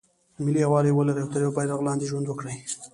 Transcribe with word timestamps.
ملي 0.43 0.59
یووالی 0.63 0.91
ولري 0.93 1.21
او 1.23 1.29
تر 1.33 1.39
یوه 1.43 1.55
بیرغ 1.57 1.79
لاندې 1.87 2.09
ژوند 2.09 2.25
وکړي. 2.27 2.55